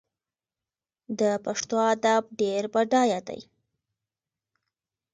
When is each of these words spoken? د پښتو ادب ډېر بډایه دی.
د 1.19 1.21
پښتو 1.45 1.77
ادب 1.93 2.23
ډېر 2.41 2.63
بډایه 2.73 3.19
دی. 3.27 3.41